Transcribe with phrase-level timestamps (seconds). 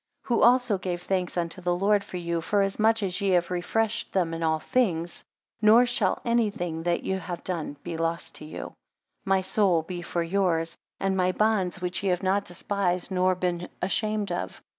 [0.25, 4.11] 12 Who also gave thanks unto the Lord for you, forasmuch as ye have refreshed
[4.11, 5.23] them in all things.
[5.61, 8.61] Nor shall any thing that you have done be lost to you.
[8.61, 8.73] 13
[9.25, 13.69] My soul be for yours, and my bonds which ye have not despised, nor been
[13.79, 14.59] ashamed of.